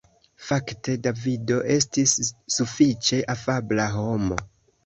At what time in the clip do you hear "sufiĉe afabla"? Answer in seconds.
2.57-3.87